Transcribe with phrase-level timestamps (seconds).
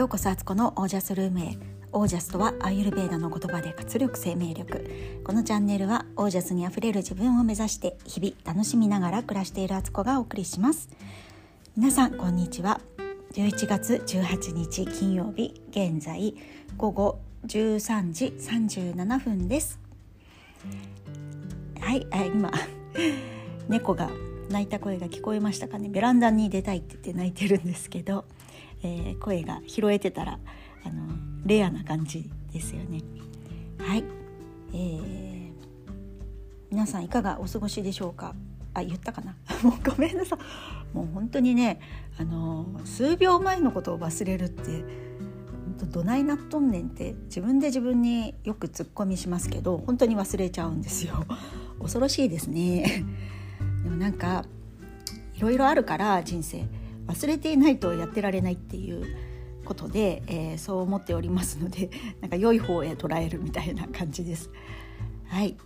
[0.00, 1.58] ようこそアツコのオージャスルームへ。
[1.92, 5.20] オージャスとはアユルベーダの言葉で活力生命力。
[5.24, 10.88] このチャンネルはオージャスにあふれる自分を目指して日々楽しみながら暮らしているアツコがお送りします。
[11.76, 12.80] 皆さんこんにちは。
[13.34, 16.34] 11月18日金曜日現在
[16.78, 19.78] 午後13時37分です。
[21.78, 22.50] はい、今
[23.68, 24.10] 猫が
[24.48, 25.90] 泣いた声が聞こえましたかね。
[25.90, 28.24] ベランダに出たいって言って泣いてるんですけど。
[28.82, 30.38] えー、声が拾えてたら
[30.84, 31.02] あの
[31.46, 33.02] レアな感じですよね。
[33.78, 34.04] はい、
[34.72, 35.50] えー、
[36.70, 38.34] 皆さんいかがお過ごしでしょうか？
[38.74, 39.36] あ言ったかな？
[39.62, 40.38] もうごめんなさい。
[40.96, 41.80] もう本当にね
[42.18, 44.84] あの数秒前のことを忘れるって
[45.86, 51.24] どないなっとんねんって自分で自分によくツッコミしますけど本当に忘れちゃうんですよ。
[51.80, 53.04] 恐ろしいですね。
[53.82, 54.44] でもなんか
[55.34, 56.66] いろいろあるから人生。
[57.06, 59.04] 忘れていないとやってられないっていう
[59.64, 64.50] ことで、えー、そう思っておりますので なんか良い方へ捉えるみたいな感じです。
[65.28, 65.56] はい、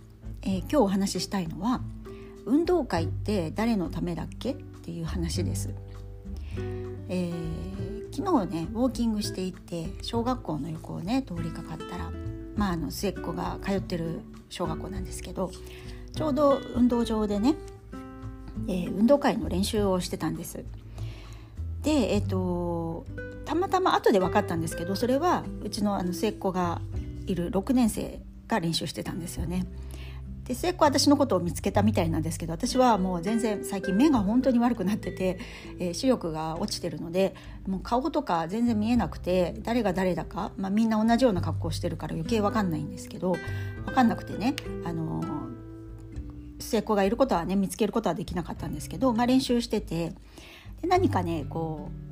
[0.43, 1.81] えー、今日お話ししたいのは
[2.45, 5.73] 運動会って誰のためだっけっていう話です。
[7.07, 12.11] えー、昨日ねウォーキングしていて小学校の横をね通りかかったら、
[12.55, 15.51] まあ、あの末っ子が通ってる小学校なんですけど
[16.13, 17.55] ちょうど運動場でね、
[18.67, 20.63] えー、運動会の練習をしてたんです。
[21.85, 23.05] でえっ、と
[23.45, 26.81] たまたま後で分かったんですけどそれはうちのあの末っ子が
[27.27, 29.65] いる6年生が練習してたんですよね。
[30.45, 35.39] で末っ子は私のことを見つけたみたいなんですけど私はもう全然最近目が本当に悪くなってて、
[35.79, 37.33] えー、視力が落ちてるので
[37.67, 43.37] もう顔とか全然見えなくて誰が誰だか、まあ、みんな同じような格好してるから余計分かんないんですけど
[43.85, 45.27] 分かんなくてね、あのー、
[46.59, 50.13] 末っ子がいることはね見つけることはできなかったんですけど、まあ、練習してて
[50.81, 52.05] で何かねこう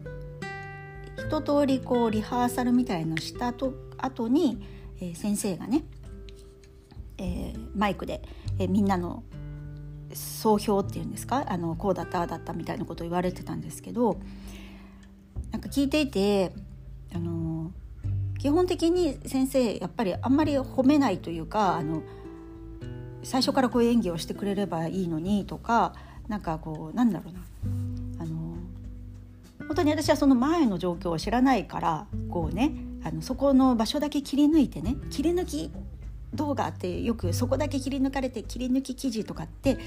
[1.27, 4.65] 一通りこうリハーサルみたいのしたと後に、
[4.99, 5.83] えー、先生がね、
[7.17, 8.21] えー、マイクで、
[8.59, 9.23] えー、みんなの
[10.13, 14.17] 総評っていうんですかあのこうだったああだったみたいなことを言われてたんですけど
[15.51, 16.51] なんか聞いていて
[17.15, 17.71] あの
[18.39, 22.03] 基本的に先生やっぱりあんまり褒めないというかあの
[23.23, 25.93] 最初からこういう演技をしてくれればいいのにとか
[26.27, 27.39] なんかこうなんだろうな。
[29.73, 32.73] 本当に私はその前の状況を知らないからこうね
[33.03, 35.71] あのそこの場所だけ切り抜いてね切り抜き
[36.35, 39.79] 動画ってよくそこだけ切り抜かれて切り抜き記事とかって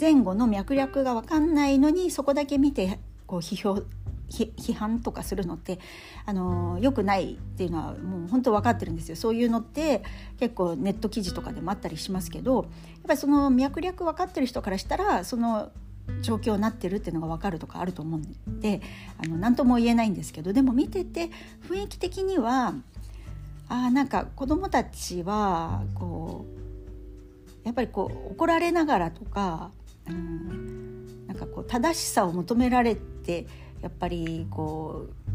[0.00, 3.82] 前後の脈略が分かんないのにそこだけ見てこう批評
[4.30, 5.80] 批判とかするのって
[6.24, 9.16] あのよくないっていうのはもう本当分かってるんですよ。
[9.16, 10.02] そういうのって
[10.40, 12.64] 結構ネット記事とかでもあったりしますけどやっ
[13.06, 15.70] ぱりその脈略分かってる人からしたらその
[16.22, 18.80] 状況になってるっていうのが分かるとかあると思うんで
[19.22, 21.30] あの何とも言えないんですけどでも見てて
[21.68, 22.74] 雰囲気的には
[23.68, 26.46] あなんか子どもたちはこ
[27.64, 29.72] うやっぱりこう怒られながらとか、
[30.08, 33.46] うん、なんかこう正しさを求められて
[33.82, 35.26] やっぱりこう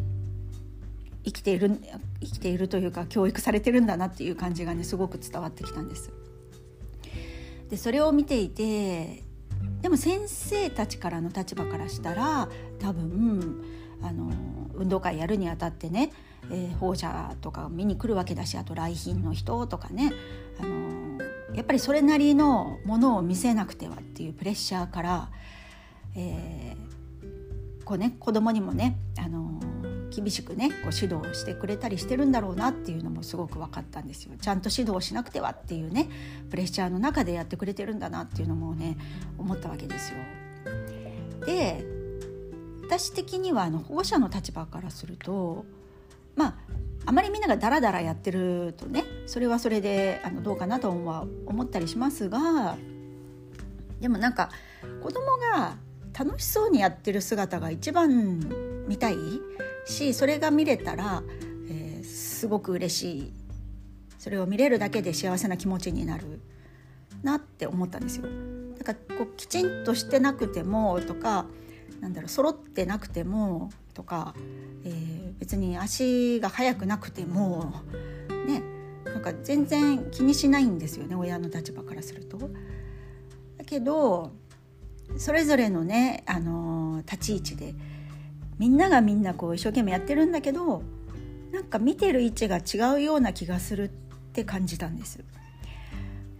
[1.25, 1.77] 生きている
[2.21, 6.11] 生きているというか教育されてるんだなっていう感じがねすごく伝わってきたんです。
[7.69, 9.23] でそれを見ていて
[9.81, 12.49] でも先生たちからの立場からしたら
[12.79, 13.63] 多分
[14.01, 14.31] あの
[14.73, 16.11] 運動会やるにあたってね、
[16.49, 20.11] えー、放射とか見に来るわけだしあと来賓の人とかね
[20.59, 20.91] あの
[21.53, 25.29] やっぱりそれなりのものを見せなくてはっていうプレッシャーから、
[26.15, 29.40] えー、こうね子供にもねあの
[30.11, 34.33] 厳しくねこう指導してくれたりしてるんだろうなっていうのもすごく分かったんですよ。
[34.39, 36.09] ちゃんと指導しなくてはっていうね
[36.49, 38.97] プレッシャーの中でやってくれてるんだなっていうのもね
[39.37, 40.17] 思ったわけですよ。
[41.45, 41.83] で
[42.83, 45.65] 私的にはあの保護者の立場からすると
[46.35, 46.55] まあ
[47.05, 52.77] あまりみんながダラダラやってるとねそれはそれであのどうかなとは思ったりしますが
[54.01, 54.49] でもなんか
[55.01, 55.77] 子供が
[56.17, 59.15] 楽しそうにやってる姿が一番見たい
[59.85, 61.23] しそれが見れたら、
[61.69, 63.33] えー、すごく嬉しい
[64.17, 66.41] それを見れるだけで幸せな気持ちになる
[67.23, 68.25] なって思ったんですよ。
[68.77, 71.45] だかこうきちんとしてなくてもとか
[71.99, 74.33] なんだろう揃ってなくてもとか、
[74.83, 77.73] えー、別に足が速くなくても
[78.47, 78.63] ね
[79.05, 82.37] なんか全然気にしないんですよね親の立場からすると。
[83.57, 84.31] だけど
[85.17, 87.75] それぞれのね、あの立ち位置で
[88.59, 90.83] みんながみんなこう一生懸命やってるんだけど
[91.51, 93.89] なんか見てる位置が違うような気がするっ
[94.33, 95.23] て感じたんです。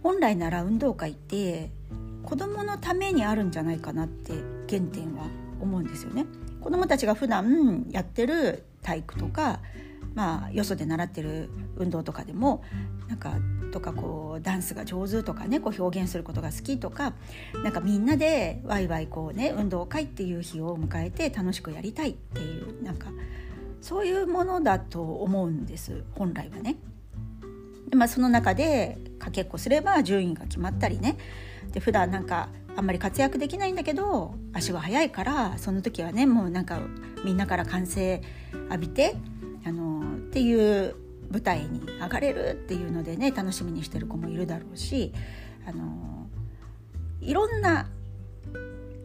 [0.02, 1.70] 本来なら運動会って
[2.24, 4.32] 子供のためにあるんじゃないかなって
[4.68, 5.26] 原点は
[5.60, 6.26] 思うんですよね。
[6.60, 9.60] 子供たちが普段やってる体育とか
[10.14, 12.62] まあよそで習ってる運動とかでも
[13.08, 13.34] なんか
[13.72, 17.14] とかこうダンスが上手とかねこう表現することが好きとか
[17.64, 23.08] なんかみんなでワイワイこうね運動会っていう日を迎えて楽しくやりたいっていうなんか
[23.80, 26.76] そういうものだと思うんです本来はね。
[27.88, 31.18] でまあ、その中でかけっこすれば順位が決まったりね
[31.72, 36.80] で普段なんかあんまり活躍できないんだけど足は速いからその時はねもうなんか
[37.22, 38.22] みんなから歓声
[38.70, 39.14] 浴びて
[39.66, 40.94] あのっていう
[41.32, 45.12] 舞台に上がれるっていうのでね楽しみにしてる子もいるだろうし
[45.66, 46.26] あの
[47.20, 47.88] いろんな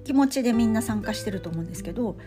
[0.04, 2.18] 気持ちでみんな参加してると思うんですけど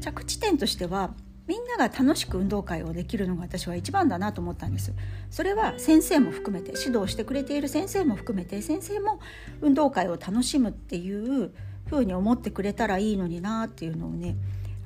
[0.00, 1.14] 着地点としては
[1.46, 4.92] みんなが楽しく運動会をできるのが私は一番だなと思ったんです
[5.30, 9.20] それは先生も含めて指導してくれている先生も含めて先生も
[9.60, 11.52] 運動会を楽しむっていう
[11.88, 14.36] ふうに思ってくれたらいいのになっていうのをね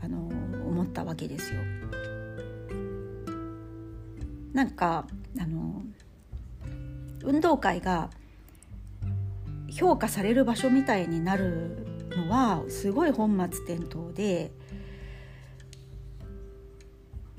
[0.03, 0.19] あの
[0.69, 1.61] 思ったわけですよ。
[4.53, 5.07] なんか
[5.39, 5.83] あの
[7.23, 8.11] 運動会が
[9.71, 11.87] 評価される場所みたいになる
[12.17, 14.51] のはすごい本末転倒で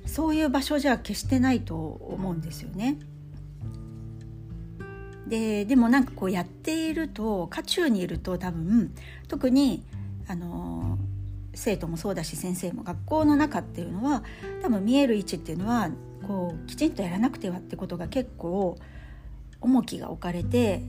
[0.05, 2.97] そういう場所じゃ決してないと思うんですよね。
[5.27, 8.93] ででもなんかこうやっていると渦中にいると多分
[9.29, 9.83] 特に
[10.27, 10.97] あの
[11.53, 14.23] 生徒もそうだし先生も学校の中っていうのは
[14.61, 15.89] 多分見える位置っていうのは
[16.27, 18.77] こうきちんとやらなくてはってことが結構
[19.59, 20.81] 重きが置かれて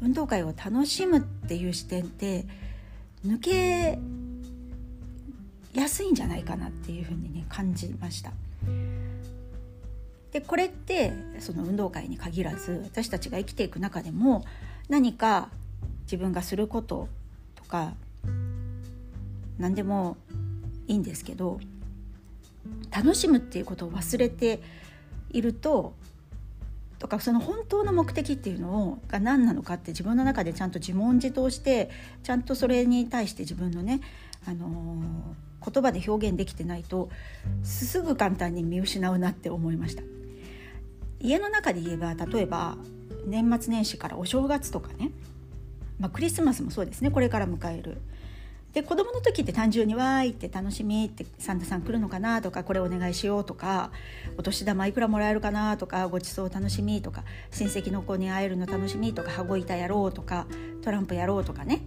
[0.00, 2.46] 運動会を楽しむっていう視点って
[3.26, 3.98] 抜け
[5.74, 8.32] やすいんじゃないかなっていうふうにね感じました。
[10.32, 14.44] でこれってその運動会に限らず私たちが生きていく中でも
[14.88, 15.50] 何か
[16.04, 17.08] 自分がすること
[17.54, 17.94] とか
[19.58, 20.16] 何でも
[20.86, 21.60] いいんですけど
[22.90, 24.60] 楽しむっていうことを忘れて
[25.30, 25.94] いると
[27.02, 31.90] とかその本当の目的っていうのをが何なのかって自分の中でちゃんと自問自答して
[32.22, 34.00] ちゃんとそれに対して自分のね、
[34.46, 37.08] あのー、言葉で表現できてないと
[37.64, 40.02] すぐ簡単に見失うなって思いました。
[41.18, 42.76] 家の中で言えば例えば
[43.26, 45.10] 年末年始からお正月とかね、
[45.98, 48.00] まあ、クリスマスもそうですねこれから迎える。
[48.72, 53.90] で子供の時って単純に「わーい」って楽しみってサンタさん来るのかなとかこれお願いしようとか
[54.38, 60.46] お年玉いくらもらえるかなとかごちそう楽しみとか親戚の子に会えるの楽しみとか羽子板やろうとか
[60.80, 61.82] トランプやろうとかね。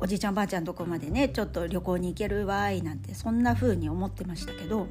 [0.00, 4.86] おじいちゃんばあちゃんとこまでねちょっと旅行に行けるわーいなんてそんな風に思ってましたけど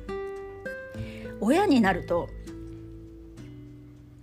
[1.40, 2.28] 親になると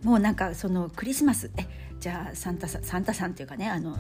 [0.03, 1.67] もうなんかそのクリスマスえ
[2.01, 3.97] じゃあサンタさんサンタさんっていうかねあの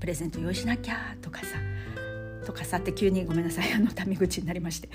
[0.00, 1.46] プレゼント用意しなきゃとかさ
[2.44, 3.72] とかさって急にごめんなさい。
[3.74, 4.88] あのタメ口になりまして。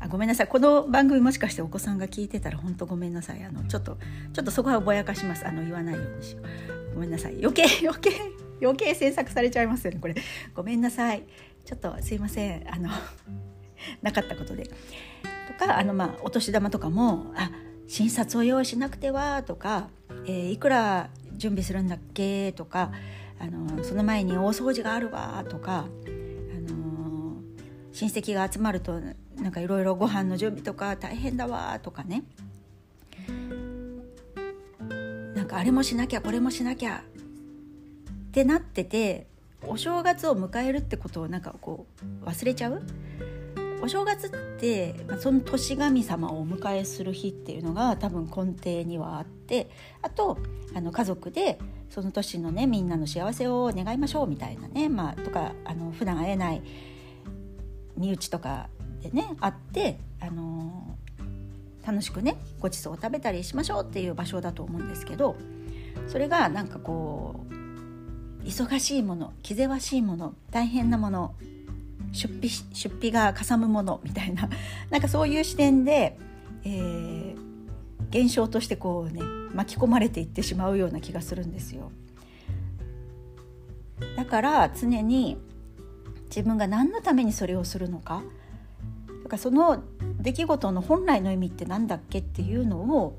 [0.00, 0.48] あごめんなさい。
[0.48, 3.42] この番組もしかしてお子さんが聞いてたら本当ごめんなさい。
[3.44, 3.98] あのちょっと
[4.32, 5.46] ちょっとそこはぼやかします。
[5.46, 6.42] あの言わないようにしよ
[6.90, 6.94] う。
[6.94, 7.36] ごめんなさい。
[7.40, 8.10] 余計 余計
[8.60, 10.14] 余計詮索されちゃいますよねこれ。
[10.54, 11.24] ごめんなさい。
[11.64, 12.64] ちょっとすいません。
[12.72, 12.90] あの
[14.02, 14.64] なかったことで。
[14.64, 17.50] とかあのまあお年玉とかもあ
[17.86, 19.88] 診察を用意しなくてはとか
[20.26, 22.52] えー、いくら準備するんだっけ？
[22.52, 22.92] とか、
[23.38, 25.86] あのその前に大掃除があるわとか、
[27.98, 29.00] 親戚が集まると
[29.40, 32.22] なんかいろいろご飯の準備とか大変だわとかね。
[35.34, 37.02] なんかあれもしなきゃこれもしなきゃ
[38.28, 39.26] ってなってて
[39.66, 41.86] お正月を迎えるってことをなんかこ
[42.22, 42.82] う忘れちゃう？
[43.82, 49.70] お正月って、その年神様をお迎えする日っていうのが多分根底にはあって
[50.02, 50.38] あと
[50.72, 51.58] あの家族で
[51.90, 56.62] その年のねみんなの幸せを願いましょうみたいなね、まあ、とかあの普段会えない
[57.98, 58.68] 身内とか
[59.02, 60.96] でね会ってあの
[61.86, 65.36] 楽しくねごちそうを食べたりしましょうっていう場所だと思うんですけど
[66.06, 71.34] それがなんかこう忙しいもの気ぜわしいもの大変なもの
[72.12, 74.48] 出費出費がかさむものみたいな
[74.90, 76.18] なんかそういう視点で、
[76.64, 79.20] えー、現象としてこうね
[79.54, 81.90] 巻き込まれていってしまうような気がするんですよ。
[84.16, 85.36] だから常に
[86.28, 88.22] 自分が何のためにそれをするのか？
[89.22, 89.82] とかその
[90.20, 93.18] 出来事の本来の意味って何だっけっていうのを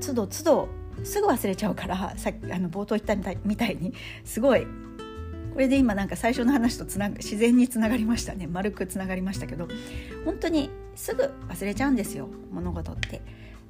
[0.00, 0.68] 都度都度
[1.02, 3.92] すぐ忘れちゃうからさっきあの冒頭言ったみたいに
[4.24, 4.66] すごい。
[5.52, 8.48] これで今なんか最初の話とつな自然につながりましたね。
[8.48, 9.68] 丸くつながりましたけど
[10.24, 13.22] 本当にすぐ忘れちゃうんですよ物事って。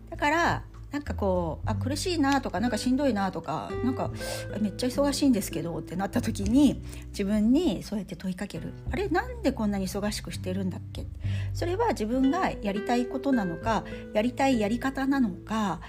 [0.08, 0.62] だから
[0.94, 4.12] なんかこうあ苦しいなとかなんかしんどいなとかなんか
[4.60, 8.72] めっちゃ忙しいんですけどってなった時に自分にそうやって問いかける。
[8.92, 11.04] あれなんでこんなに忙しくしてるんだっけ？
[11.52, 13.82] それは自分がやりたいことなのか
[14.12, 15.80] やりたいやり方なのか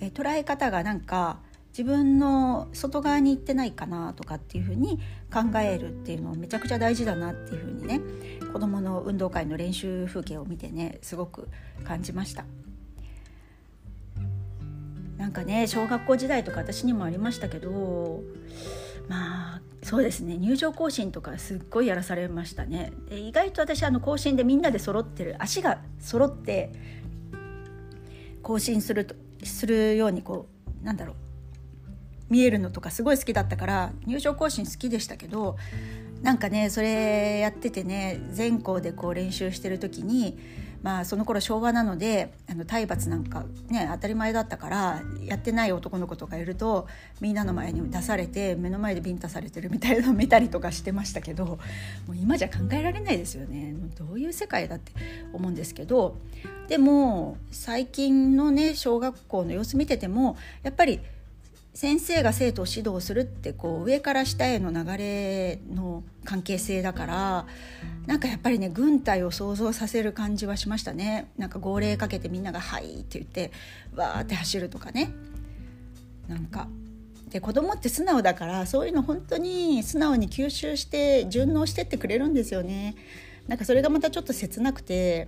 [0.00, 1.40] え捉え方がなんか
[1.76, 4.98] 自分の外側に行ってないかなとかっていうふうに
[5.30, 8.00] 考えるっていうのはめちゃくちゃ大事だなっていうふうにね
[8.50, 11.48] 子どもの運動会の練習風景を見てねすごく
[11.84, 12.46] 感じました。
[15.24, 18.22] なんかね小学校時代とか私にもありましたけど
[19.08, 22.92] まあそうですね入場行進とかすっごいやらされましたね。
[23.08, 26.72] で意外と私あの行進でみんなで揃ってる足が揃って
[28.42, 29.14] 行進すると
[29.44, 30.46] するようにこ
[30.82, 31.16] うなんだろう
[32.28, 35.56] 見えるのとかすごい好きだったから入場行進好きでしたけど
[36.20, 40.38] なんかねそれやっててね全校でこう練習してる時に
[40.84, 46.86] まあその頃昭和なのであの体罰なんかね当たり前だったからやってない男の子とかいると
[47.22, 51.58] みんなの前に出されて目の前でビンタされてるみたいなのを見たりとかしてましたけども
[52.10, 53.74] う今じゃ考えられないですよね。
[53.96, 54.92] どういう世界だって
[55.32, 56.18] 思うんですけど
[56.68, 61.00] でも最近のね小学校の様子見ててもやっぱり
[61.74, 67.46] 先生が生徒を指導するってこう上から下への流れの関係性だから
[68.06, 71.30] なんかやっぱりね軍隊を想像させる感じはしましたね。
[71.36, 73.50] なんか号令かけてみんなが「はい」って言って
[73.96, 75.10] わーって走るとかね。
[76.28, 76.68] なんか。
[77.30, 82.94] で子供って素直だからそういうの本当に素直に吸収して順応してってくれるんですよね。
[83.48, 85.26] なんかそれがまたちょっと切なくて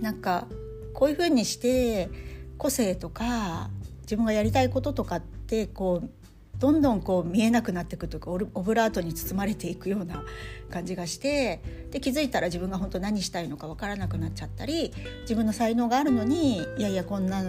[0.00, 0.48] なんか
[0.92, 2.10] こういうふうにして
[2.58, 3.70] 個性とか
[4.12, 6.10] 自分がやりたいこととかってこう
[6.58, 10.22] どんどんこう見えなくなっていくというかオブラートに包まれていくような
[10.70, 14.92] 感じがしてで気づいたら自分が本当何したいのか分からなくなっちゃったり
[15.22, 17.42] 自分の才能があるのにいやいやこんなあ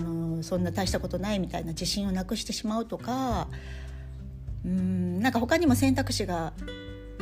[0.00, 3.46] のそんな大したことないみたいな自信をなくしてしまうとか
[4.64, 6.52] うんなんか他にも選択肢が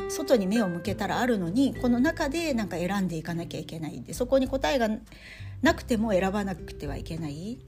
[0.09, 4.89] 外に目を向けたらあるのにこの中でなんか選んでいかなきゃいけないんでそこに答えが
[5.61, 7.59] なくても選ばなくてはいけない。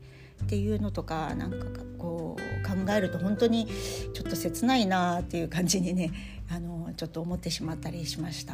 [0.43, 1.65] っていうのとかなんか
[1.97, 3.67] こう考えると本当に
[4.13, 6.11] ちょっと切ないなっていう感じにね
[6.49, 8.53] あのちょっと思ってしまったりしました。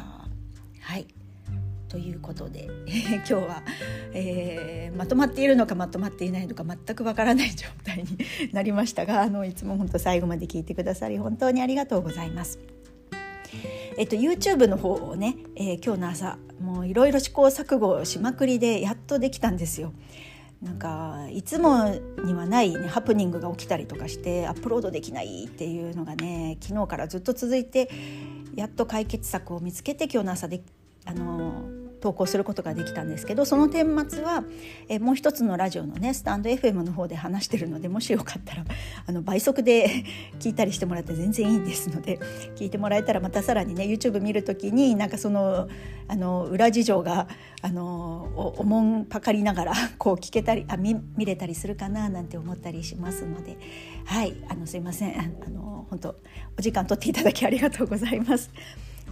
[0.80, 1.06] はい
[1.88, 2.68] ということで
[3.16, 3.62] 今日は、
[4.12, 12.58] えー、まとまっているのかまとまっていないのか全くわからない状態になりましたがあのいつも本当最後まで聞いてくださり本当にありがとうございます。
[13.98, 19.92] えっと、YouTube の方をね、えー、今日の朝もういろいろ試行錯誤しまくりでやっとできたんですよ。
[20.62, 21.84] なんかいつも
[22.24, 27.90] にはない、ね、ハプニングが起きたりとかしてアップロードできないっていうのがね昨日からずっと続いて
[28.54, 30.62] やっと解決策を見つけて今日の朝で
[31.04, 31.75] あの
[32.06, 34.44] 投稿することができたんですけどその顛末は
[34.88, 38.64] えもう一つのラジオのねスタンド FM の方で話してるのでもしよかったら
[39.06, 40.04] あの倍速で
[40.38, 42.20] 聞いたりしてもらって全然いいですので
[42.54, 45.68] 聞いてもらえたらまたさらにね YouTube 見る時になんかその
[46.06, 47.26] あの裏事情が
[47.60, 53.58] あのおもんぱかりながら こう聞けたりあ見見れたりするかななんて思ったりしますので
[54.04, 56.14] はいあのすいませんあの本当
[56.56, 58.52] お時間取っていただきありがとうございます。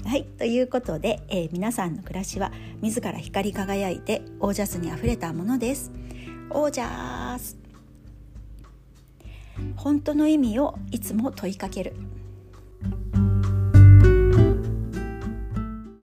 [0.03, 5.91] はいということで、えー、皆さんの暮らしは自ら光り輝いてオージャスにあふれたものです。
[6.51, 7.57] オージャス。
[9.77, 11.95] 本当の意味をいつも問いかける。